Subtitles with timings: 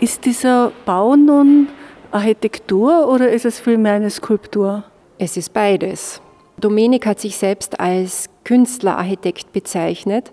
[0.00, 1.68] Ist dieser Bau nun
[2.12, 4.84] Architektur oder ist es vielmehr eine Skulptur?
[5.18, 6.20] Es ist beides.
[6.60, 10.32] Dominik hat sich selbst als Künstlerarchitekt bezeichnet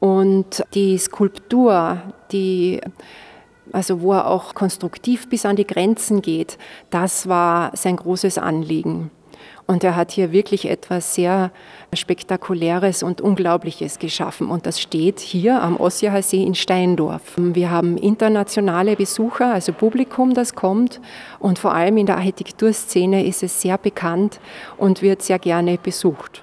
[0.00, 2.00] und die Skulptur,
[2.32, 2.80] die
[3.72, 6.58] also wo er auch konstruktiv bis an die Grenzen geht,
[6.90, 9.10] das war sein großes Anliegen.
[9.66, 11.50] Und er hat hier wirklich etwas sehr
[11.94, 14.50] Spektakuläres und Unglaubliches geschaffen.
[14.50, 17.22] Und das steht hier am Ossiacher See in Steindorf.
[17.36, 21.00] Wir haben internationale Besucher, also Publikum, das kommt.
[21.38, 24.38] Und vor allem in der Architekturszene ist es sehr bekannt
[24.76, 26.42] und wird sehr gerne besucht.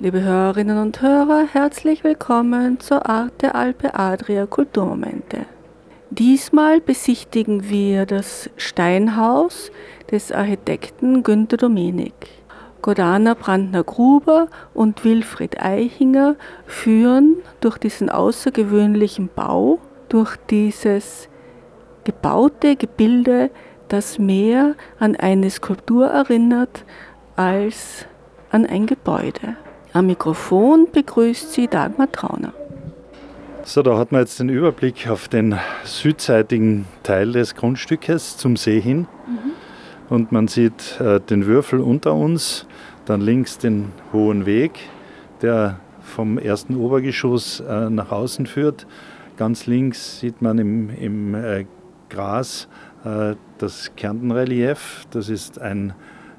[0.00, 5.57] Liebe Hörerinnen und Hörer, herzlich willkommen zur Arte Alpe Adria Kulturmomente.
[6.10, 9.70] Diesmal besichtigen wir das Steinhaus
[10.10, 12.14] des Architekten Günter Domenik.
[12.80, 21.28] Godana Brandner-Gruber und Wilfried Eichinger führen durch diesen außergewöhnlichen Bau, durch dieses
[22.04, 23.50] gebaute Gebilde,
[23.88, 26.84] das mehr an eine Skulptur erinnert
[27.36, 28.06] als
[28.50, 29.56] an ein Gebäude.
[29.92, 32.54] Am Mikrofon begrüßt sie Dagmar Trauner.
[33.68, 38.80] So, da hat man jetzt den Überblick auf den südseitigen Teil des Grundstückes zum See
[38.80, 39.00] hin.
[39.26, 39.50] Mhm.
[40.08, 42.66] Und man sieht äh, den Würfel unter uns,
[43.04, 44.80] dann links den hohen Weg,
[45.42, 48.86] der vom ersten Obergeschoss äh, nach außen führt.
[49.36, 51.66] Ganz links sieht man im, im äh,
[52.08, 52.68] Gras
[53.04, 55.04] äh, das Kärntenrelief.
[55.10, 55.92] Das ist ein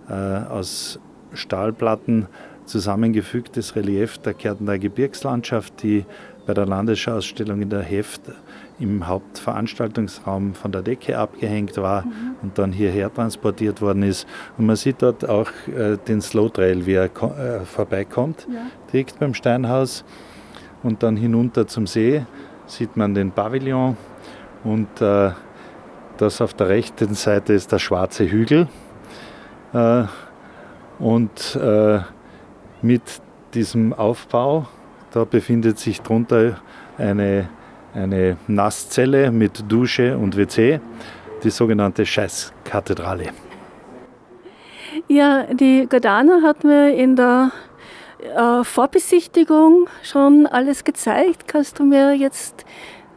[0.10, 1.00] äh, aus
[1.36, 2.26] Stahlplatten
[2.66, 6.06] zusammengefügtes Relief der Kärntner Gebirgslandschaft, die
[6.50, 8.22] bei der Landesschausstellung in der Heft
[8.80, 12.12] im Hauptveranstaltungsraum von der Decke abgehängt war mhm.
[12.42, 14.28] und dann hierher transportiert worden ist.
[14.58, 18.62] Und man sieht dort auch äh, den Slow Trail, wie er äh, vorbeikommt, ja.
[18.92, 20.04] direkt beim Steinhaus.
[20.82, 22.26] Und dann hinunter zum See
[22.66, 23.96] sieht man den Pavillon
[24.64, 25.30] und äh,
[26.18, 28.68] das auf der rechten Seite ist der schwarze Hügel.
[29.74, 30.06] Äh,
[30.98, 32.00] und äh,
[32.82, 33.04] mit
[33.54, 34.66] diesem Aufbau
[35.12, 36.60] da befindet sich drunter
[36.98, 37.50] eine,
[37.94, 40.80] eine Nasszelle mit Dusche und WC,
[41.44, 43.30] die sogenannte Scheißkathedrale.
[45.08, 47.52] Ja, die Gardana hat mir in der
[48.20, 51.48] äh, Vorbesichtigung schon alles gezeigt.
[51.48, 52.66] Kannst du mir jetzt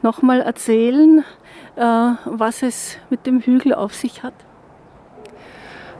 [0.03, 1.25] nochmal erzählen,
[1.77, 4.35] äh, was es mit dem Hügel auf sich hat?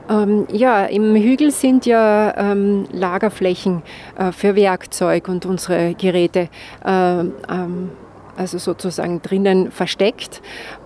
[0.09, 3.83] Ähm, ja, im Hügel sind ja ähm, Lagerflächen
[4.17, 6.49] äh, für Werkzeug und unsere Geräte.
[6.85, 7.89] Ähm, ähm
[8.35, 10.41] also sozusagen drinnen versteckt.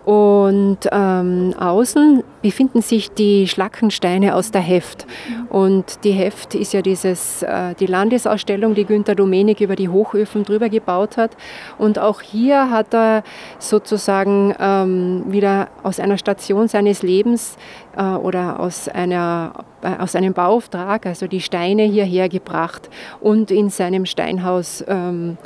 [0.07, 5.05] Und ähm, außen befinden sich die Schlackensteine aus der Heft.
[5.49, 10.45] Und die Heft ist ja dieses, äh, die Landesausstellung, die Günter Domenik über die Hochöfen
[10.45, 11.35] drüber gebaut hat.
[11.77, 13.23] Und auch hier hat er
[13.59, 17.57] sozusagen ähm, wieder aus einer Station seines Lebens
[17.97, 23.69] äh, oder aus, einer, äh, aus einem Bauauftrag, also die Steine hierher gebracht und in
[23.69, 25.37] seinem Steinhaus ähm,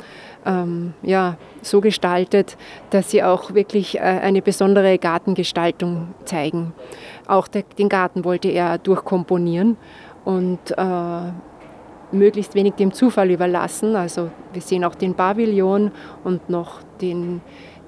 [0.46, 2.56] ähm, ja, so gestaltet,
[2.90, 6.72] dass sie auch wirklich äh, eine besondere Gartengestaltung zeigen.
[7.26, 9.76] Auch der, den Garten wollte er durchkomponieren
[10.24, 11.32] und äh,
[12.12, 13.96] möglichst wenig dem Zufall überlassen.
[13.96, 15.90] Also wir sehen auch den Pavillon
[16.24, 17.40] und noch den,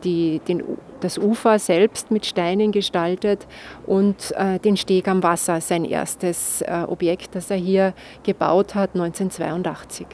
[0.03, 0.62] die, den,
[1.00, 3.47] das Ufer selbst mit Steinen gestaltet
[3.87, 8.91] und äh, den Steg am Wasser, sein erstes äh, Objekt, das er hier gebaut hat
[8.94, 10.06] 1982.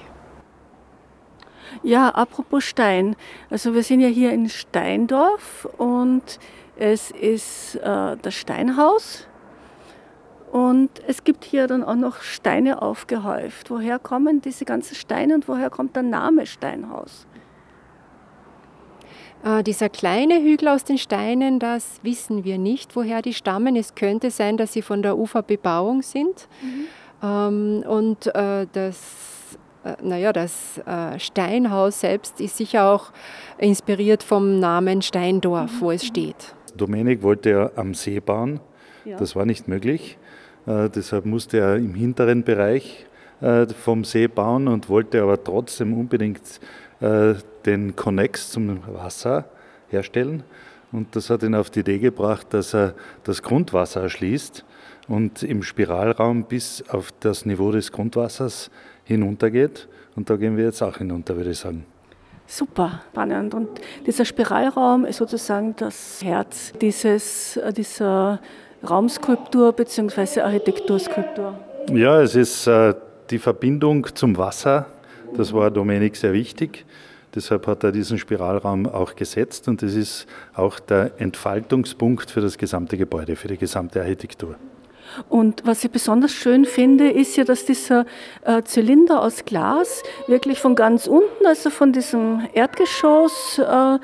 [1.83, 3.17] Ja, apropos Stein.
[3.51, 6.39] Also wir sind ja hier in Steindorf und
[6.77, 9.27] es ist äh, das Steinhaus.
[10.53, 13.71] Und es gibt hier dann auch noch Steine aufgehäuft.
[13.71, 17.27] Woher kommen diese ganzen Steine und woher kommt der Name Steinhaus?
[19.45, 23.77] Äh, dieser kleine Hügel aus den Steinen, das wissen wir nicht, woher die stammen.
[23.77, 26.49] Es könnte sein, dass sie von der Uferbebauung sind.
[26.63, 26.87] Mhm.
[27.23, 29.40] Ähm, und äh, das
[30.03, 33.13] naja, das äh, Steinhaus selbst ist sicher auch
[33.59, 36.55] inspiriert vom Namen Steindorf, wo es steht.
[36.77, 38.61] Domenik wollte ja am See bauen.
[39.19, 40.19] Das war nicht möglich.
[40.67, 43.07] Äh, deshalb musste er im hinteren Bereich
[43.83, 46.61] vom See bauen und wollte aber trotzdem unbedingt
[47.01, 49.47] den Konnex zum Wasser
[49.89, 50.43] herstellen
[50.93, 52.95] Und das hat ihn auf die Idee gebracht, dass er
[53.25, 54.65] das Grundwasser erschließt
[55.09, 58.71] und im Spiralraum bis auf das Niveau des Grundwassers
[59.11, 59.89] hinuntergeht.
[60.17, 61.85] Und da gehen wir jetzt auch hinunter, würde ich sagen.
[62.47, 63.55] Super spannend.
[63.55, 63.69] Und
[64.07, 68.41] dieser Spiralraum ist sozusagen das Herz dieses, äh, dieser
[68.89, 70.41] Raumskulptur bzw.
[70.41, 71.55] Architekturskulptur.
[71.93, 72.95] Ja, es ist äh,
[73.31, 74.87] die Verbindung zum Wasser.
[75.37, 76.85] Das war Dominik sehr wichtig.
[77.33, 82.59] Deshalb hat er diesen Spiralraum auch gesetzt und das ist auch der Entfaltungspunkt für das
[82.59, 84.57] gesamte Gebäude, für die gesamte Architektur.
[85.29, 88.07] Und was ich besonders schön finde, ist ja, dass dieser
[88.45, 93.99] äh, Zylinder aus Glas wirklich von ganz unten, also von diesem Erdgeschoss äh,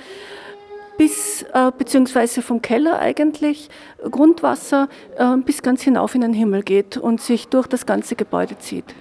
[0.99, 3.69] bis, äh, beziehungsweise vom Keller eigentlich,
[4.11, 8.59] Grundwasser, äh, bis ganz hinauf in den Himmel geht und sich durch das ganze Gebäude
[8.59, 8.95] zieht.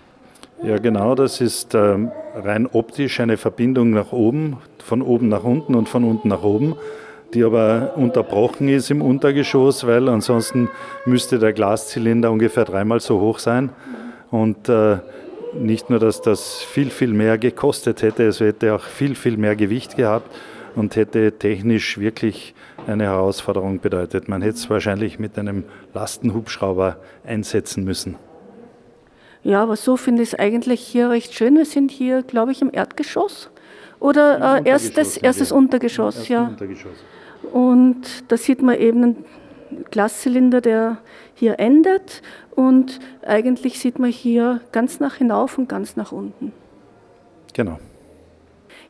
[0.64, 5.76] Ja, genau, das ist ähm, rein optisch eine Verbindung nach oben, von oben nach unten
[5.76, 6.76] und von unten nach oben
[7.36, 10.70] die aber unterbrochen ist im Untergeschoss, weil ansonsten
[11.06, 13.70] müsste der Glaszylinder ungefähr dreimal so hoch sein.
[14.32, 14.98] Und äh,
[15.54, 19.56] nicht nur, dass das viel, viel mehr gekostet hätte, es hätte auch viel, viel mehr
[19.56, 20.34] Gewicht gehabt
[20.76, 22.56] und hätte technisch wirklich
[22.88, 24.28] eine Herausforderung bedeutet.
[24.28, 28.16] Man hätte es wahrscheinlich mit einem Lastenhubschrauber einsetzen müssen.
[29.44, 31.56] Ja, aber so finde ich es eigentlich hier recht schön.
[31.56, 33.50] Wir sind hier, glaube ich, im Erdgeschoss
[34.00, 36.28] oder äh, erstes, erstes Untergeschoss.
[36.28, 36.46] Ja.
[36.48, 36.98] Untergeschoss.
[37.46, 39.26] Und da sieht man eben einen
[39.92, 40.98] Glaszylinder, der
[41.34, 42.22] hier endet.
[42.56, 46.52] Und eigentlich sieht man hier ganz nach hinauf und ganz nach unten.
[47.54, 47.80] Genau.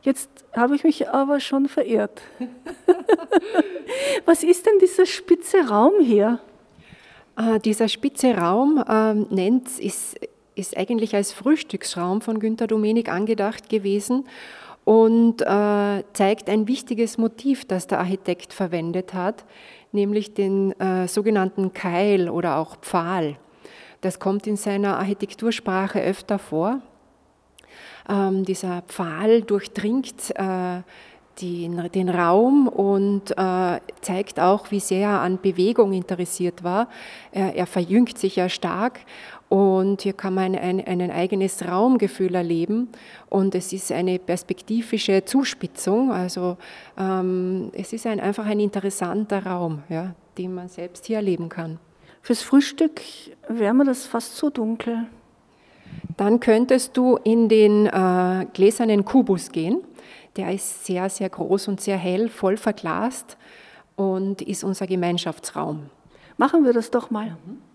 [0.02, 2.22] Jetzt habe ich mich aber schon verirrt.
[4.24, 6.40] Was ist denn dieser spitze Raum hier?
[7.36, 10.16] Äh, dieser spitze Raum äh, nennt, ist,
[10.54, 14.26] ist eigentlich als Frühstücksraum von Günter Domenik angedacht gewesen
[14.86, 19.44] und äh, zeigt ein wichtiges Motiv, das der Architekt verwendet hat,
[19.90, 23.36] nämlich den äh, sogenannten Keil oder auch Pfahl.
[24.00, 26.82] Das kommt in seiner Architektursprache öfter vor.
[28.08, 30.82] Ähm, dieser Pfahl durchdringt äh,
[31.40, 36.88] den, den, Raum und äh, zeigt auch, wie sehr er an Bewegung interessiert war.
[37.32, 39.00] Er, er verjüngt sich ja stark
[39.48, 42.88] und hier kann man ein, ein, eigenes Raumgefühl erleben
[43.28, 46.10] und es ist eine perspektivische Zuspitzung.
[46.10, 46.56] Also
[46.98, 51.78] ähm, es ist ein, einfach ein interessanter Raum, ja, den man selbst hier erleben kann.
[52.22, 53.00] Fürs Frühstück
[53.48, 55.06] wäre mir das fast zu dunkel.
[56.16, 59.82] Dann könntest du in den äh, gläsernen Kubus gehen.
[60.36, 63.36] Der ist sehr, sehr groß und sehr hell, voll verglast
[63.94, 65.88] und ist unser Gemeinschaftsraum.
[66.36, 67.36] Machen wir das doch mal.
[67.46, 67.65] Mhm.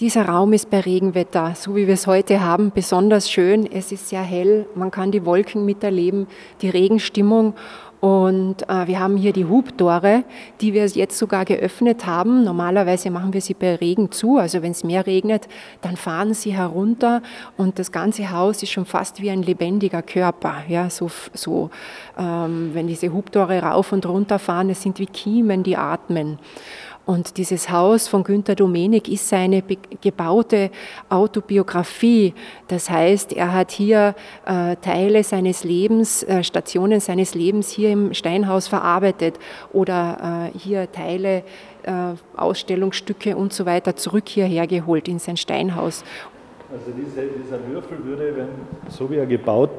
[0.00, 3.66] Dieser Raum ist bei Regenwetter, so wie wir es heute haben, besonders schön.
[3.66, 6.28] Es ist sehr hell, man kann die Wolken miterleben,
[6.62, 7.54] die Regenstimmung.
[7.98, 10.22] Und äh, wir haben hier die Hubtore,
[10.60, 12.44] die wir jetzt sogar geöffnet haben.
[12.44, 15.48] Normalerweise machen wir sie bei Regen zu, also wenn es mehr regnet,
[15.80, 17.20] dann fahren sie herunter
[17.56, 20.62] und das ganze Haus ist schon fast wie ein lebendiger Körper.
[20.68, 21.70] Ja, so, so
[22.16, 26.38] ähm, wenn diese Hubtore rauf und runter fahren, es sind wie Kiemen, die atmen.
[27.08, 29.62] Und dieses Haus von Günter Domenik ist seine
[30.02, 30.70] gebaute
[31.08, 32.34] Autobiografie.
[32.68, 34.14] Das heißt, er hat hier
[34.44, 39.38] äh, Teile seines Lebens, äh, Stationen seines Lebens hier im Steinhaus verarbeitet
[39.72, 41.44] oder äh, hier Teile,
[41.84, 41.92] äh,
[42.36, 46.04] Ausstellungsstücke und so weiter zurück hierher geholt in sein Steinhaus.
[46.70, 49.70] Also diese, dieser Würfel würde, wenn so wie er gebaut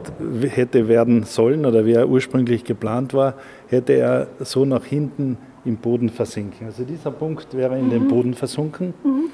[0.50, 3.36] hätte werden sollen oder wie er ursprünglich geplant war,
[3.68, 5.38] hätte er so nach hinten
[5.70, 6.68] im Boden versinken.
[6.68, 7.92] Also dieser Punkt wäre in mhm.
[7.92, 9.30] den Boden versunken mhm.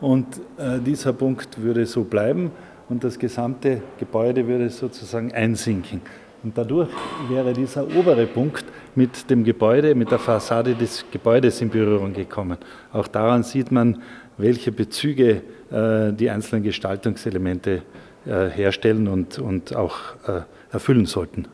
[0.00, 0.26] und
[0.56, 2.50] äh, dieser Punkt würde so bleiben
[2.88, 6.00] und das gesamte Gebäude würde sozusagen einsinken.
[6.42, 6.90] Und dadurch
[7.30, 8.64] wäre dieser obere Punkt
[8.94, 12.58] mit dem Gebäude, mit der Fassade des Gebäudes in Berührung gekommen.
[12.92, 14.02] Auch daran sieht man,
[14.36, 17.82] welche Bezüge äh, die einzelnen Gestaltungselemente
[18.26, 21.46] äh, herstellen und, und auch äh, erfüllen sollten.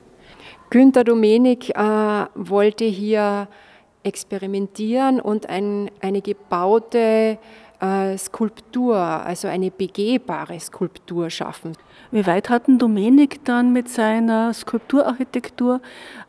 [0.70, 3.48] Günter Domenik äh, wollte hier
[4.02, 7.38] experimentieren und ein, eine gebaute
[7.80, 11.72] äh, Skulptur, also eine begehbare Skulptur schaffen.
[12.10, 15.80] Wie weit hat Domenik dann mit seiner Skulpturarchitektur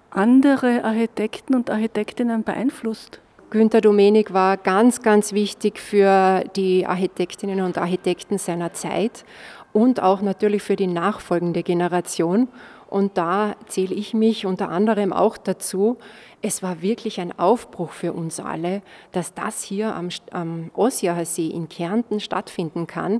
[0.09, 3.19] andere Architekten und Architektinnen beeinflusst?
[3.51, 9.25] Günter Domenik war ganz, ganz wichtig für die Architektinnen und Architekten seiner Zeit
[9.73, 12.47] und auch natürlich für die nachfolgende Generation.
[12.89, 15.97] Und da zähle ich mich unter anderem auch dazu.
[16.41, 18.81] Es war wirklich ein Aufbruch für uns alle,
[19.11, 23.19] dass das hier am, am Ossiacher See in Kärnten stattfinden kann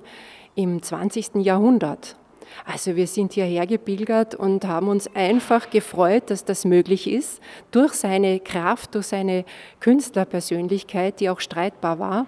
[0.56, 1.44] im 20.
[1.44, 2.16] Jahrhundert.
[2.66, 7.42] Also wir sind hierher gepilgert und haben uns einfach gefreut, dass das möglich ist,
[7.72, 9.46] durch seine Kraft, durch seine
[9.80, 12.28] Künstlerpersönlichkeit, die auch streitbar war.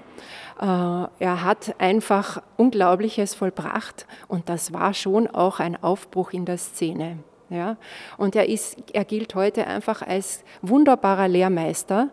[0.59, 6.57] Äh, er hat einfach Unglaubliches vollbracht und das war schon auch ein Aufbruch in der
[6.57, 7.19] Szene.
[7.49, 7.77] Ja?
[8.17, 12.09] Und er, ist, er gilt heute einfach als wunderbarer Lehrmeister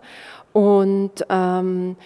[0.53, 1.97] und ähm,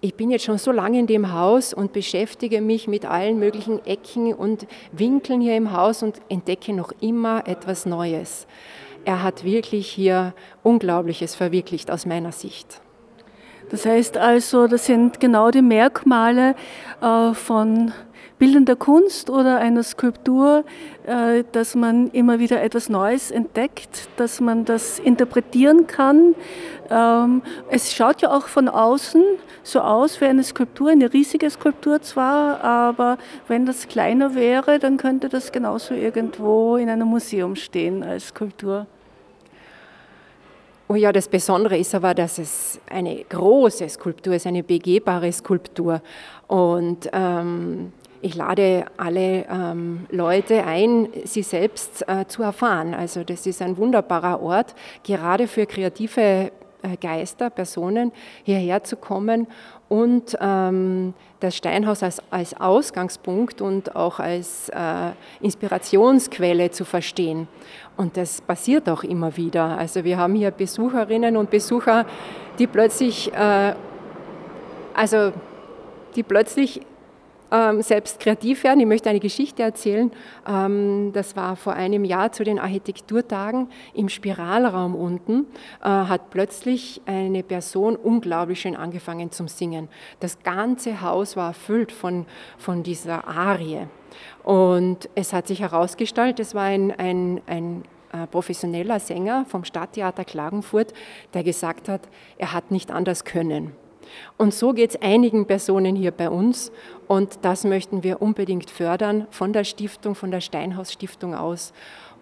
[0.00, 3.84] ich bin jetzt schon so lange in dem Haus und beschäftige mich mit allen möglichen
[3.84, 8.46] Ecken und Winkeln hier im Haus und entdecke noch immer etwas Neues.
[9.04, 12.80] Er hat wirklich hier Unglaubliches verwirklicht aus meiner Sicht.
[13.70, 16.54] Das heißt also, das sind genau die Merkmale
[17.02, 17.92] äh, von
[18.38, 20.64] bildender Kunst oder einer Skulptur,
[21.06, 26.34] äh, dass man immer wieder etwas Neues entdeckt, dass man das interpretieren kann.
[26.90, 29.22] Ähm, es schaut ja auch von außen
[29.62, 33.18] so aus wie eine Skulptur, eine riesige Skulptur zwar, aber
[33.48, 38.86] wenn das kleiner wäre, dann könnte das genauso irgendwo in einem Museum stehen als Skulptur.
[40.90, 46.00] Oh ja, das Besondere ist aber, dass es eine große Skulptur ist, eine begehbare Skulptur.
[46.46, 52.94] Und ähm, ich lade alle ähm, Leute ein, sie selbst äh, zu erfahren.
[52.94, 56.50] Also das ist ein wunderbarer Ort, gerade für kreative
[56.82, 58.12] äh, Geister, Personen
[58.44, 59.46] hierher zu kommen
[59.88, 65.10] und ähm, das Steinhaus als, als, Ausgangspunkt und auch als äh,
[65.40, 67.48] Inspirationsquelle zu verstehen.
[67.96, 69.78] Und das passiert auch immer wieder.
[69.78, 72.06] Also wir haben hier Besucherinnen und Besucher,
[72.58, 73.74] die plötzlich, äh,
[74.94, 75.32] also
[76.14, 76.80] die plötzlich
[77.50, 78.80] ähm, selbst kreativ werden.
[78.80, 80.10] Ich möchte eine Geschichte erzählen.
[80.46, 85.46] Ähm, das war vor einem Jahr zu den Architekturtagen im Spiralraum unten,
[85.82, 89.88] äh, hat plötzlich eine Person unglaublich schön angefangen zum Singen.
[90.20, 92.26] Das ganze Haus war erfüllt von,
[92.58, 93.86] von dieser Arie.
[94.42, 100.24] Und es hat sich herausgestellt, es war ein, ein, ein äh, professioneller Sänger vom Stadttheater
[100.24, 100.94] Klagenfurt,
[101.34, 102.00] der gesagt hat,
[102.38, 103.72] er hat nicht anders können.
[104.36, 106.72] Und so geht es einigen Personen hier bei uns
[107.06, 111.72] und das möchten wir unbedingt fördern von der Stiftung, von der Steinhaus Stiftung aus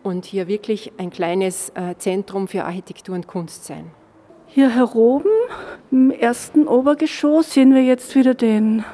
[0.03, 3.91] und hier wirklich ein kleines äh, Zentrum für Architektur und Kunst sein.
[4.47, 5.31] Hier heroben
[5.91, 8.85] im ersten Obergeschoss sehen wir jetzt wieder den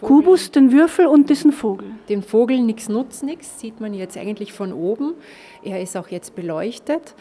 [0.00, 1.92] Kubus, den Würfel und diesen Vogel.
[2.08, 5.14] Den Vogel nix nutzt nix, sieht man jetzt eigentlich von oben.
[5.62, 7.14] Er ist auch jetzt beleuchtet.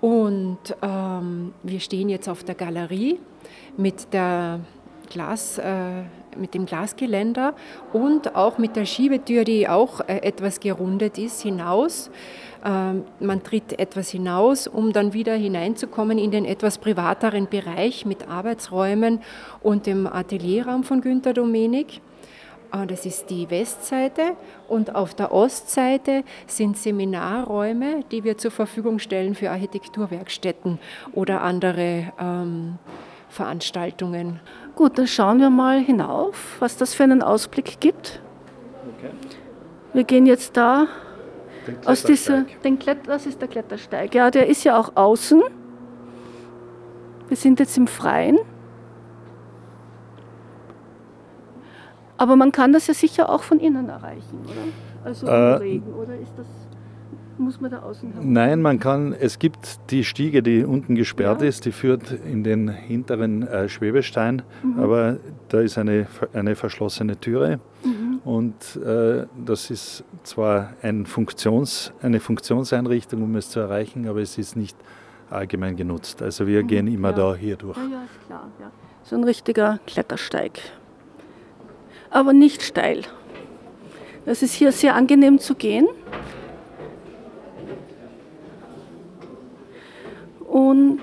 [0.00, 3.18] Und ähm, wir stehen jetzt auf der Galerie
[3.76, 4.60] mit, der
[5.10, 6.02] Glas, äh,
[6.36, 7.54] mit dem Glasgeländer
[7.92, 12.10] und auch mit der Schiebetür, die auch äh, etwas gerundet ist, hinaus.
[12.64, 18.28] Ähm, man tritt etwas hinaus, um dann wieder hineinzukommen in den etwas privateren Bereich mit
[18.28, 19.20] Arbeitsräumen
[19.60, 22.00] und dem Atelierraum von Günter Domenik.
[22.74, 24.34] Ah, das ist die Westseite
[24.66, 30.78] und auf der Ostseite sind Seminarräume, die wir zur Verfügung stellen für Architekturwerkstätten
[31.12, 32.78] oder andere ähm,
[33.32, 34.40] Veranstaltungen.
[34.74, 38.20] Gut, dann schauen wir mal hinauf, was das für einen Ausblick gibt.
[38.98, 39.10] Okay.
[39.94, 40.86] Wir gehen jetzt da
[41.86, 44.14] aus dieser, den Klett, das ist der Klettersteig.
[44.14, 45.42] Ja, der ist ja auch außen.
[47.28, 48.38] Wir sind jetzt im Freien.
[52.18, 55.04] Aber man kann das ja sicher auch von innen erreichen, oder?
[55.04, 56.46] Also im äh, Regen, oder ist das
[57.38, 58.32] muss man da außen herum?
[58.32, 61.48] Nein, man kann, es gibt die Stiege, die unten gesperrt ja.
[61.48, 64.80] ist, die führt in den hinteren äh, Schwebestein, mhm.
[64.80, 65.16] aber
[65.48, 68.20] da ist eine, eine verschlossene Türe mhm.
[68.24, 74.38] und äh, das ist zwar ein Funktions, eine Funktionseinrichtung, um es zu erreichen, aber es
[74.38, 74.76] ist nicht
[75.30, 76.22] allgemein genutzt.
[76.22, 76.66] Also wir mhm.
[76.66, 77.16] gehen immer ja.
[77.16, 77.76] da hier durch.
[77.76, 78.48] Ja, ja, ist klar.
[78.60, 78.70] Ja.
[79.04, 80.60] So ein richtiger Klettersteig
[82.12, 83.02] aber nicht steil.
[84.24, 85.88] Es ist hier sehr angenehm zu gehen.
[90.52, 91.00] Und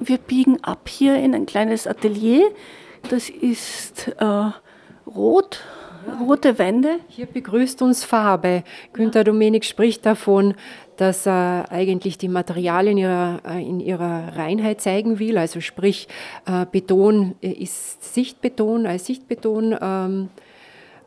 [0.00, 2.50] wir biegen ab hier in ein kleines Atelier.
[3.10, 4.50] Das ist äh,
[5.06, 5.60] rot,
[6.20, 6.96] rote Wände.
[7.06, 8.64] Hier begrüßt uns Farbe.
[8.92, 10.54] Günter Domenik spricht davon,
[10.96, 15.38] dass er eigentlich die Materialien in ihrer, äh, in ihrer Reinheit zeigen will.
[15.38, 16.08] Also sprich,
[16.46, 20.28] äh, Beton ist Sichtbeton als Sichtbeton ähm,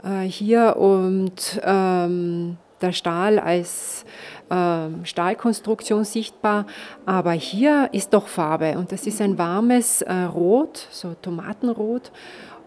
[0.01, 4.05] äh, hier und ähm, der Stahl als
[4.50, 6.65] ähm, Stahlkonstruktion sichtbar,
[7.05, 12.12] aber hier ist doch Farbe und das ist ein warmes äh, Rot, so Tomatenrot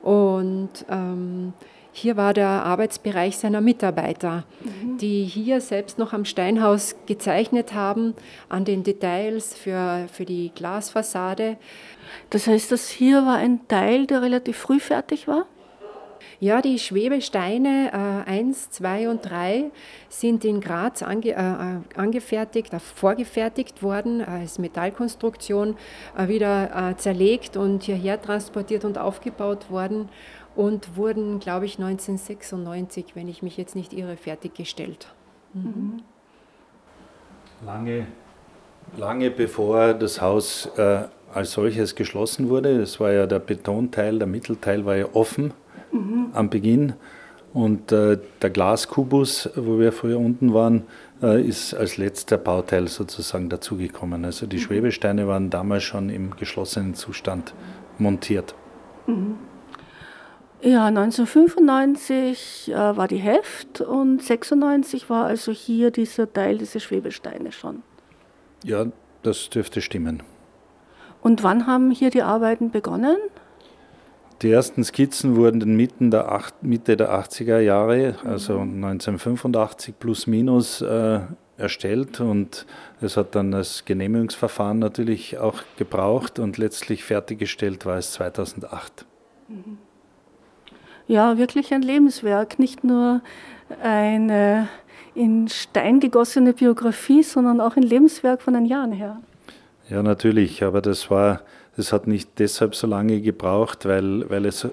[0.03, 1.53] und ähm,
[1.93, 4.99] hier war der Arbeitsbereich seiner Mitarbeiter, mhm.
[4.99, 8.15] die hier selbst noch am Steinhaus gezeichnet haben,
[8.49, 11.57] an den Details für, für die Glasfassade.
[12.31, 15.47] Das heißt, das hier war ein Teil, der relativ früh fertig war?
[16.41, 19.73] Ja, die Schwebesteine äh, 1, 2 und 3
[20.09, 25.77] sind in Graz ange, äh, angefertigt, äh, vorgefertigt worden, als Metallkonstruktion
[26.17, 30.11] äh, wieder äh, zerlegt und hierher transportiert und aufgebaut worden
[30.55, 35.09] und wurden, glaube ich, 1996, wenn ich mich jetzt nicht irre, fertiggestellt.
[35.55, 36.03] Mhm.
[37.67, 38.07] Lange,
[38.97, 41.01] lange bevor das Haus äh,
[41.35, 45.53] als solches geschlossen wurde, das war ja der Betonteil, der Mittelteil war ja offen
[45.93, 46.31] mhm.
[46.33, 46.95] am Beginn
[47.55, 50.85] und äh, der Glaskubus, wo wir früher unten waren,
[51.23, 54.25] äh, ist als letzter Bauteil sozusagen dazugekommen.
[54.25, 54.61] Also die mhm.
[54.61, 57.55] Schwebesteine waren damals schon im geschlossenen Zustand
[57.99, 58.55] montiert.
[59.07, 59.37] Mhm.
[60.61, 67.53] Ja, 1995 äh, war die Heft und 96 war also hier dieser Teil, diese Schwebesteine
[67.53, 67.83] schon.
[68.65, 68.87] Ja,
[69.23, 70.23] das dürfte stimmen.
[71.23, 73.17] Und wann haben hier die Arbeiten begonnen?
[74.43, 81.21] Die ersten Skizzen wurden der, acht, Mitte der 80er Jahre, also 1985 plus minus, äh,
[81.57, 82.21] erstellt.
[82.21, 82.67] Und
[83.01, 89.05] es hat dann das Genehmigungsverfahren natürlich auch gebraucht und letztlich fertiggestellt war es 2008.
[89.49, 89.79] Mhm.
[91.09, 93.23] Ja, wirklich ein Lebenswerk, nicht nur
[93.83, 94.69] eine
[95.15, 99.19] in Stein gegossene Biografie, sondern auch ein Lebenswerk von den Jahren her.
[99.89, 101.41] Ja, natürlich, aber das war,
[101.79, 104.67] das hat nicht deshalb so lange gebraucht, weil, weil es,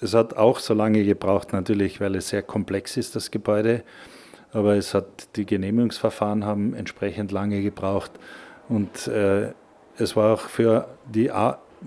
[0.00, 3.82] es hat auch so lange gebraucht, natürlich, weil es sehr komplex ist, das Gebäude.
[4.54, 8.12] Aber es hat, die Genehmigungsverfahren haben entsprechend lange gebraucht.
[8.70, 9.52] Und äh,
[9.98, 11.30] es war auch für die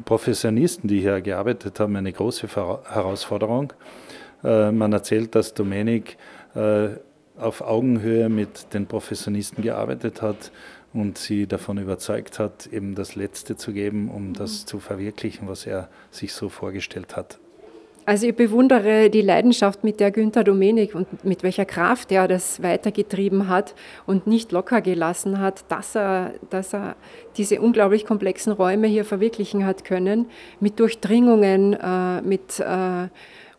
[0.05, 3.73] Professionisten, die hier gearbeitet haben, eine große Herausforderung.
[4.43, 6.17] Äh, man erzählt, dass Domenik
[6.53, 6.89] äh,
[7.35, 10.51] auf Augenhöhe mit den Professionisten gearbeitet hat
[10.93, 15.65] und sie davon überzeugt hat, eben das Letzte zu geben, um das zu verwirklichen, was
[15.65, 17.39] er sich so vorgestellt hat.
[18.03, 22.61] Also ich bewundere die Leidenschaft, mit der Günther Domenik und mit welcher Kraft er das
[22.63, 23.75] weitergetrieben hat
[24.07, 26.95] und nicht locker gelassen hat, dass er, dass er
[27.37, 30.25] diese unglaublich komplexen Räume hier verwirklichen hat können,
[30.59, 33.07] mit Durchdringungen, äh, mit äh,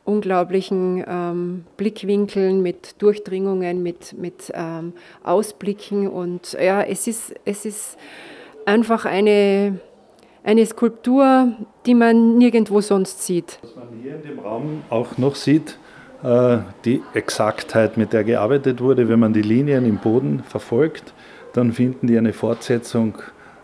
[0.04, 6.08] unglaublichen ähm, Blickwinkeln, mit Durchdringungen, mit, mit ähm, Ausblicken.
[6.08, 7.98] Und ja, es ist, es ist
[8.66, 9.80] einfach eine
[10.44, 11.52] eine Skulptur,
[11.86, 13.58] die man nirgendwo sonst sieht.
[13.62, 15.78] Was man hier in dem Raum auch noch sieht,
[16.22, 21.12] äh, die Exaktheit, mit der gearbeitet wurde, wenn man die Linien im Boden verfolgt,
[21.52, 23.18] dann finden die eine Fortsetzung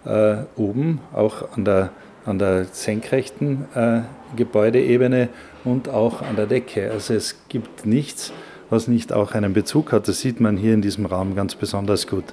[0.04, 1.90] äh, oben, auch an der,
[2.28, 4.02] an der senkrechten äh,
[4.36, 5.30] Gebäudeebene
[5.64, 6.90] und auch an der Decke.
[6.90, 8.32] Also es gibt nichts,
[8.68, 10.08] was nicht auch einen Bezug hat.
[10.08, 12.24] Das sieht man hier in diesem Raum ganz besonders gut.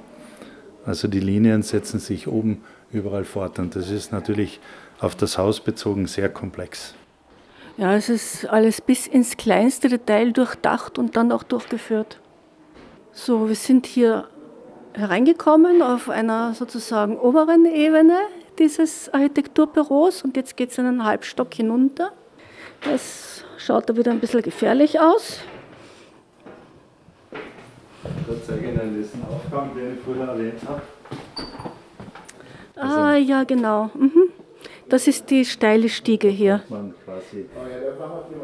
[0.84, 3.58] Also die Linien setzen sich oben überall fort.
[3.58, 4.60] Und das ist natürlich
[5.00, 6.94] auf das Haus bezogen sehr komplex.
[7.78, 12.20] Ja, es ist alles bis ins kleinste Detail durchdacht und dann auch durchgeführt.
[13.12, 14.28] So, wir sind hier
[14.92, 18.18] hereingekommen auf einer sozusagen oberen Ebene
[18.58, 22.12] dieses Architekturbüros und jetzt geht es einen Halbstock hinunter.
[22.82, 25.40] Das schaut da wieder ein bisschen gefährlich aus.
[28.02, 30.82] Da zeige ich Ihnen diesen Aufgang, den ich vorher erwähnt habe.
[32.76, 33.90] Ah, also, ja, genau.
[33.94, 34.30] Mhm.
[34.88, 36.62] Das ist die steile Stiege hier.
[36.68, 37.46] Man quasi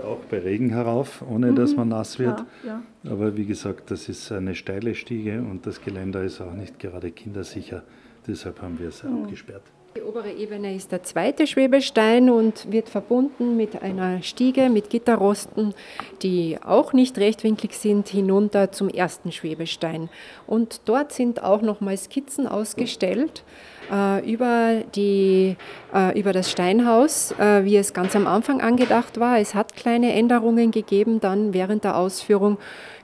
[0.04, 1.56] auch bei Regen herauf, ohne mhm.
[1.56, 2.44] dass man nass wird.
[2.64, 3.12] Ja, ja.
[3.12, 7.12] Aber wie gesagt, das ist eine steile Stiege und das Geländer ist auch nicht gerade
[7.12, 7.84] kindersicher.
[8.26, 9.22] Deshalb haben wir es mhm.
[9.22, 9.62] abgesperrt.
[9.94, 15.74] Die obere Ebene ist der zweite Schwebestein und wird verbunden mit einer Stiege mit Gitterrosten,
[16.22, 20.08] die auch nicht rechtwinklig sind, hinunter zum ersten Schwebestein.
[20.46, 23.44] Und dort sind auch nochmal Skizzen ausgestellt
[23.92, 25.56] äh, über, die,
[25.94, 29.38] äh, über das Steinhaus, äh, wie es ganz am Anfang angedacht war.
[29.38, 32.56] Es hat kleine Änderungen gegeben dann während der Ausführung.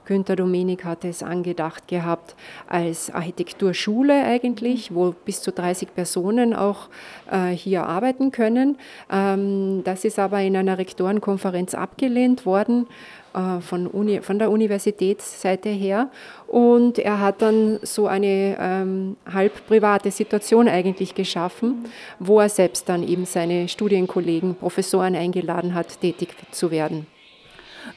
[0.09, 2.35] Günter Domenik hatte es angedacht gehabt
[2.67, 6.89] als Architekturschule eigentlich, wo bis zu 30 Personen auch
[7.31, 8.79] äh, hier arbeiten können.
[9.11, 12.87] Ähm, das ist aber in einer Rektorenkonferenz abgelehnt worden
[13.35, 16.09] äh, von, Uni, von der Universitätsseite her.
[16.47, 21.85] Und er hat dann so eine ähm, halb private Situation eigentlich geschaffen,
[22.17, 27.05] wo er selbst dann eben seine Studienkollegen, Professoren eingeladen hat, tätig zu werden.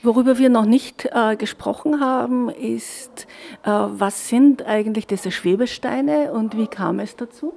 [0.03, 3.27] Worüber wir noch nicht äh, gesprochen haben, ist,
[3.65, 7.55] äh, was sind eigentlich diese Schwebesteine und wie kam es dazu?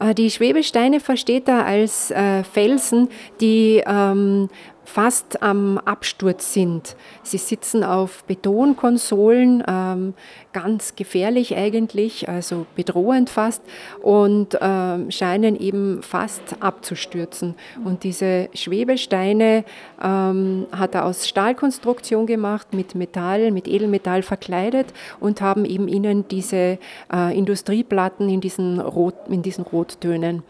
[0.00, 3.08] Äh, die Schwebesteine versteht er als äh, Felsen,
[3.40, 4.48] die ähm,
[4.84, 6.96] fast am Absturz sind.
[7.22, 10.14] Sie sitzen auf Betonkonsolen, ähm,
[10.52, 13.62] ganz gefährlich eigentlich, also bedrohend fast,
[14.02, 17.54] und ähm, scheinen eben fast abzustürzen.
[17.84, 19.64] Und diese Schwebesteine
[20.02, 26.28] ähm, hat er aus Stahlkonstruktion gemacht, mit Metall, mit Edelmetall verkleidet und haben eben innen
[26.28, 26.78] diese
[27.12, 30.42] äh, Industrieplatten in diesen, Rot, in diesen Rottönen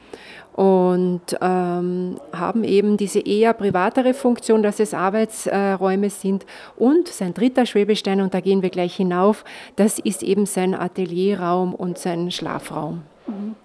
[0.54, 6.46] und ähm, haben eben diese eher privatere Funktion, dass es Arbeitsräume sind.
[6.76, 11.74] Und sein dritter Schwebestein, und da gehen wir gleich hinauf, das ist eben sein Atelierraum
[11.74, 13.02] und sein Schlafraum.
[13.26, 13.56] Mhm.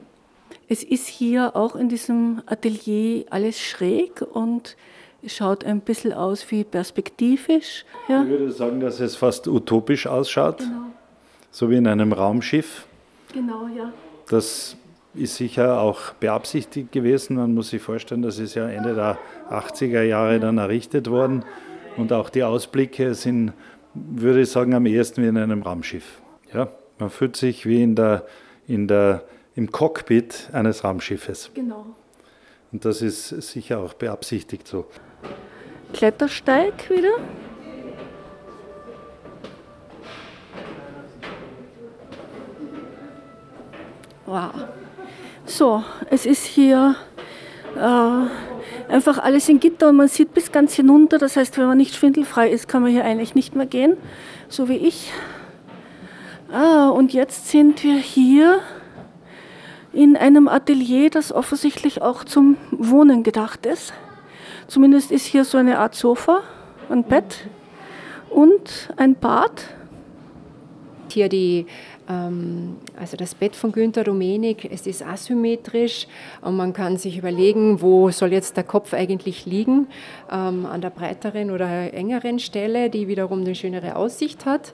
[0.67, 4.75] Es ist hier auch in diesem Atelier alles schräg und
[5.21, 7.85] es schaut ein bisschen aus wie perspektivisch.
[8.07, 8.23] Ja.
[8.23, 10.85] Ich würde sagen, dass es fast utopisch ausschaut, genau.
[11.51, 12.87] so wie in einem Raumschiff.
[13.33, 13.91] Genau, ja.
[14.29, 14.75] Das
[15.13, 17.35] ist sicher auch beabsichtigt gewesen.
[17.35, 19.17] Man muss sich vorstellen, das ist ja Ende der
[19.49, 21.43] 80er Jahre dann errichtet worden.
[21.97, 23.53] Und auch die Ausblicke sind,
[23.93, 26.21] würde ich sagen, am ehesten wie in einem Raumschiff.
[26.53, 26.69] Ja,
[26.99, 28.25] man fühlt sich wie in der,
[28.67, 29.23] in der,
[29.55, 31.51] im Cockpit eines Raumschiffes.
[31.53, 31.87] Genau.
[32.71, 34.85] Und das ist sicher auch beabsichtigt so.
[35.93, 37.17] Klettersteig wieder.
[44.27, 44.51] Wow.
[45.49, 46.95] So, es ist hier
[47.75, 51.17] äh, einfach alles in Gitter und man sieht bis ganz hinunter.
[51.17, 53.97] Das heißt, wenn man nicht schwindelfrei ist, kann man hier eigentlich nicht mehr gehen,
[54.47, 55.11] so wie ich.
[56.53, 58.59] Ah, und jetzt sind wir hier
[59.91, 63.91] in einem Atelier, das offensichtlich auch zum Wohnen gedacht ist.
[64.67, 66.43] Zumindest ist hier so eine Art Sofa,
[66.91, 67.47] ein Bett
[68.29, 69.63] und ein Bad.
[71.11, 71.65] Hier die
[72.09, 76.07] also das Bett von Günter Domenik, es ist asymmetrisch
[76.41, 79.87] und man kann sich überlegen, wo soll jetzt der Kopf eigentlich liegen,
[80.31, 84.73] ähm, an der breiteren oder engeren Stelle, die wiederum eine schönere Aussicht hat.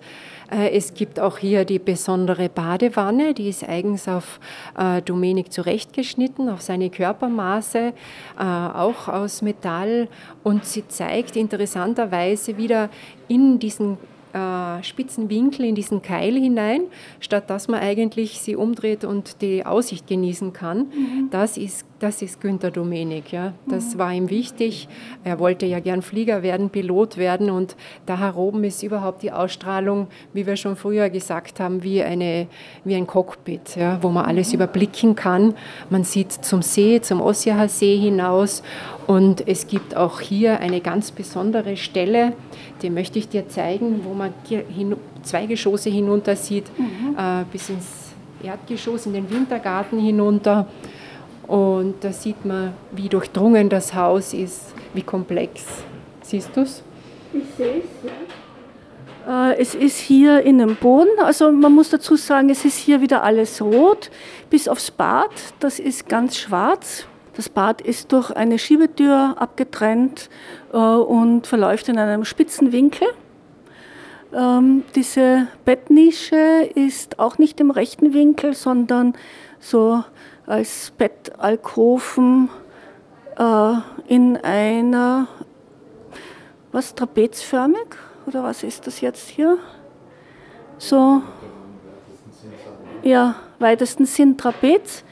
[0.50, 4.40] Äh, es gibt auch hier die besondere Badewanne, die ist eigens auf
[4.78, 7.92] äh, Domenik zurechtgeschnitten, auf seine Körpermaße,
[8.40, 10.08] äh, auch aus Metall
[10.44, 12.90] und sie zeigt interessanterweise wieder
[13.28, 13.98] in diesen
[14.36, 16.82] äh, spitzen Winkel in diesen Keil hinein,
[17.22, 20.90] statt dass man eigentlich sie umdreht und die Aussicht genießen kann.
[20.90, 21.30] Mhm.
[21.32, 23.32] Das ist das ist Günter Domenik.
[23.32, 23.54] Ja.
[23.66, 23.98] Das mhm.
[23.98, 24.88] war ihm wichtig.
[25.24, 30.06] Er wollte ja gern Flieger werden, Pilot werden und da oben ist überhaupt die Ausstrahlung,
[30.32, 32.46] wie wir schon früher gesagt haben, wie, eine,
[32.84, 34.56] wie ein Cockpit, ja, wo man alles mhm.
[34.56, 35.56] überblicken kann.
[35.90, 38.62] Man sieht zum See, zum Ossiacher See hinaus
[39.08, 42.34] und es gibt auch hier eine ganz besondere Stelle,
[42.84, 44.32] die möchte ich dir zeigen, wo man
[45.24, 47.16] zwei Geschosse hinunter sieht, mhm.
[47.18, 48.14] äh, bis ins
[48.44, 50.68] Erdgeschoss, in den Wintergarten hinunter.
[51.48, 55.64] Und da sieht man, wie durchdrungen das Haus ist, wie komplex.
[56.22, 56.84] Siehst du es?
[57.34, 58.12] Ich sehe es, ja.
[59.28, 63.02] Äh, es ist hier in dem Boden, also man muss dazu sagen, es ist hier
[63.02, 64.12] wieder alles rot,
[64.50, 67.08] bis aufs Bad, das ist ganz schwarz.
[67.36, 70.30] Das Bad ist durch eine Schiebetür abgetrennt
[70.72, 73.08] äh, und verläuft in einem spitzen Winkel.
[74.34, 79.16] Ähm, diese Bettnische ist auch nicht im rechten Winkel, sondern
[79.60, 80.04] so
[80.46, 82.50] als Bettalkoven
[83.38, 83.74] äh,
[84.08, 85.28] in einer,
[86.72, 87.88] was, trapezförmig?
[88.28, 89.58] Oder was ist das jetzt hier?
[90.78, 91.22] So,
[93.04, 95.04] ja, weitesten Sinn Trapez.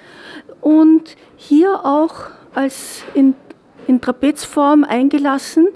[0.61, 2.15] Und hier auch
[2.53, 3.35] als in,
[3.87, 5.67] in Trapezform eingelassen.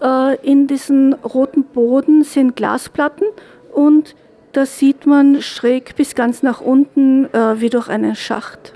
[0.00, 3.26] Äh, in diesen roten Boden sind Glasplatten
[3.72, 4.14] und
[4.52, 8.74] da sieht man schräg bis ganz nach unten äh, wie durch einen Schacht.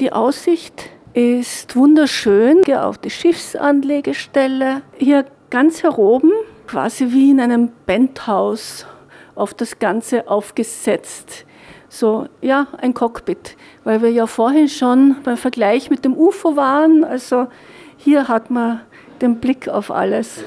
[0.00, 4.82] Die Aussicht ist wunderschön auf die Schiffsanlegestelle.
[4.96, 6.30] Hier ganz heroben,
[6.68, 8.86] quasi wie in einem Penthouse,
[9.34, 11.44] auf das Ganze aufgesetzt.
[11.88, 17.02] So, ja, ein Cockpit, weil wir ja vorhin schon beim Vergleich mit dem UFO waren.
[17.02, 17.48] Also
[17.96, 18.82] hier hat man
[19.20, 20.44] den Blick auf alles.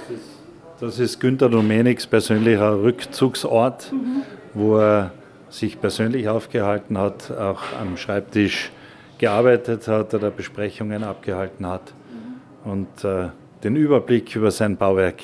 [0.79, 4.21] Das ist, ist Günter Domeniks persönlicher Rückzugsort, mhm.
[4.53, 5.11] wo er
[5.49, 8.71] sich persönlich aufgehalten hat, auch am Schreibtisch
[9.21, 11.93] gearbeitet hat oder Besprechungen abgehalten hat
[12.65, 13.29] und äh,
[13.63, 15.21] den Überblick über sein Bauwerk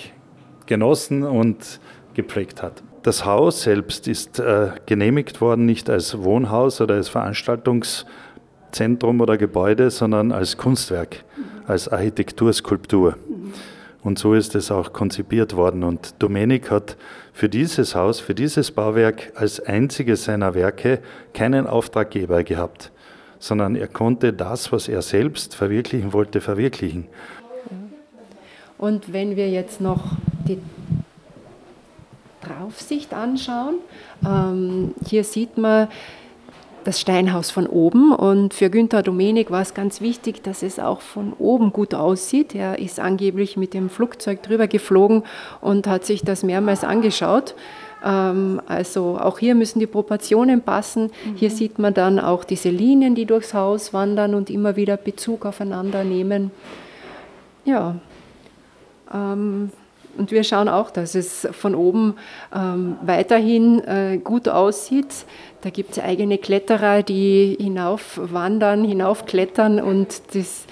[0.67, 1.79] genossen und
[2.13, 2.83] gepflegt hat.
[3.01, 9.89] Das Haus selbst ist äh, genehmigt worden, nicht als Wohnhaus oder als Veranstaltungszentrum oder Gebäude,
[9.89, 11.23] sondern als Kunstwerk,
[11.65, 13.15] als Architekturskulptur.
[14.03, 15.83] Und so ist es auch konzipiert worden.
[15.83, 16.97] Und Domenik hat
[17.33, 20.99] für dieses Haus, für dieses Bauwerk als einziges seiner Werke
[21.33, 22.91] keinen Auftraggeber gehabt
[23.39, 27.07] sondern er konnte das, was er selbst verwirklichen wollte, verwirklichen.
[28.77, 30.03] Und wenn wir jetzt noch
[30.47, 30.59] die
[32.41, 33.75] Draufsicht anschauen,
[34.25, 35.87] ähm, hier sieht man
[36.87, 38.13] das Steinhaus von oben.
[38.13, 42.55] Und für Günther Domenik war es ganz wichtig, dass es auch von oben gut aussieht.
[42.55, 45.23] Er ist angeblich mit dem Flugzeug drüber geflogen
[45.59, 47.55] und hat sich das mehrmals angeschaut.
[48.03, 51.03] Ähm, also auch hier müssen die Proportionen passen.
[51.03, 51.35] Mhm.
[51.35, 55.45] Hier sieht man dann auch diese Linien, die durchs Haus wandern und immer wieder Bezug
[55.45, 56.51] aufeinander nehmen.
[57.65, 57.95] Ja.
[59.13, 59.71] Ähm,
[60.17, 62.15] und wir schauen auch, dass es von oben
[62.55, 65.25] ähm, weiterhin äh, gut aussieht.
[65.61, 70.65] Da gibt es eigene Kletterer, die hinaufwandern, hinaufklettern und, das,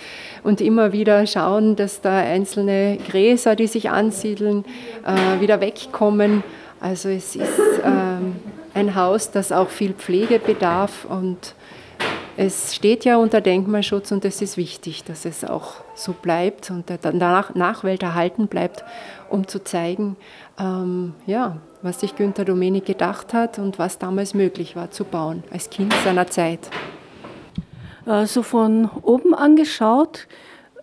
[0.43, 4.65] und immer wieder schauen, dass da einzelne Gräser, die sich ansiedeln,
[5.05, 6.43] äh, wieder wegkommen.
[6.79, 8.35] Also es ist ähm,
[8.73, 11.55] ein Haus, das auch viel Pflege bedarf und
[12.37, 16.89] es steht ja unter Denkmalschutz und es ist wichtig, dass es auch so bleibt und
[16.89, 18.83] der Nachwelt erhalten bleibt,
[19.29, 20.17] um zu zeigen,
[20.59, 25.43] ähm, ja, was sich Günter Domenik gedacht hat und was damals möglich war zu bauen,
[25.51, 26.69] als Kind seiner Zeit.
[28.05, 30.27] Also von oben angeschaut,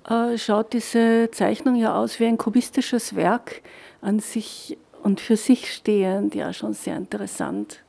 [0.09, 3.63] äh, schaut diese Zeichnung ja aus wie ein kubistisches Werk
[4.01, 7.83] an sich und für sich stehend, ja schon sehr interessant.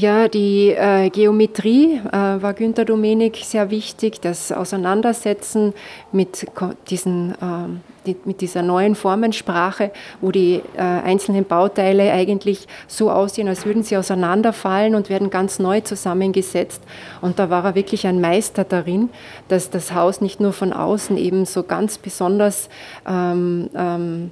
[0.00, 5.74] Ja, die äh, Geometrie äh, war Günter Domenik sehr wichtig, das Auseinandersetzen
[6.10, 6.46] mit,
[6.88, 9.90] diesen, äh, die, mit dieser neuen Formensprache,
[10.22, 15.58] wo die äh, einzelnen Bauteile eigentlich so aussehen, als würden sie auseinanderfallen und werden ganz
[15.58, 16.80] neu zusammengesetzt.
[17.20, 19.10] Und da war er wirklich ein Meister darin,
[19.48, 22.70] dass das Haus nicht nur von außen eben so ganz besonders
[23.06, 24.30] ähm, ähm,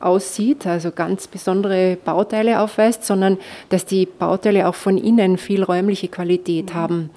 [0.00, 6.08] aussieht, also ganz besondere Bauteile aufweist, sondern dass die Bauteile auch von innen viel räumliche
[6.08, 6.74] Qualität mhm.
[6.74, 7.10] haben.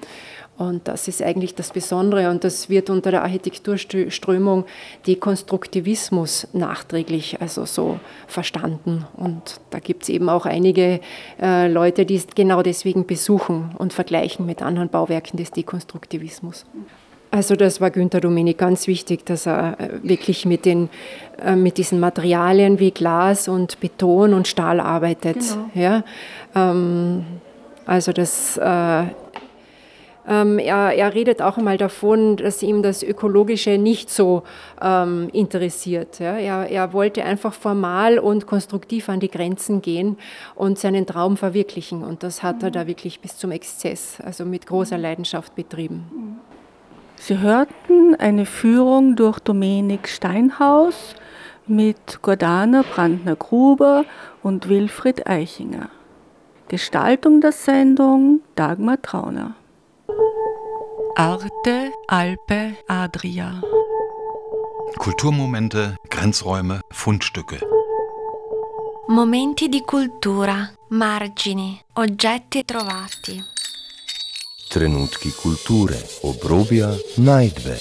[0.60, 4.66] Und das ist eigentlich das Besondere und das wird unter der Architekturströmung
[5.06, 9.06] Dekonstruktivismus nachträglich also so verstanden.
[9.16, 11.00] Und da gibt es eben auch einige
[11.40, 16.66] äh, Leute, die es genau deswegen besuchen und vergleichen mit anderen Bauwerken des Dekonstruktivismus.
[17.30, 20.88] Also das war Günter Dominik ganz wichtig, dass er äh, wirklich mit, den,
[21.40, 25.36] äh, mit diesen Materialien wie Glas und Beton und Stahl arbeitet.
[25.36, 25.70] Genau.
[25.74, 26.04] Ja?
[26.56, 27.24] Ähm,
[27.86, 29.04] also das, äh,
[30.28, 34.42] ähm, er, er, redet auch einmal davon, dass ihm das Ökologische nicht so
[34.82, 36.18] ähm, interessiert.
[36.18, 36.36] Ja?
[36.36, 40.18] Er, er, wollte einfach formal und konstruktiv an die Grenzen gehen
[40.56, 42.02] und seinen Traum verwirklichen.
[42.02, 46.10] Und das hat er da wirklich bis zum Exzess, also mit großer Leidenschaft betrieben.
[46.12, 46.59] Mhm.
[47.20, 51.14] Sie hörten eine Führung durch Domenik Steinhaus
[51.66, 54.06] mit Gordana Brandner-Gruber
[54.42, 55.90] und Wilfried Eichinger.
[56.68, 59.54] Gestaltung der Sendung Dagmar Trauner.
[61.14, 63.60] Arte, Alpe, Adria.
[64.98, 67.60] Kulturmomente, Grenzräume, Fundstücke.
[69.08, 73.59] Momenti di cultura, margini, oggetti trovati.
[74.70, 77.76] trenutki kulture, obrobja, najdbe.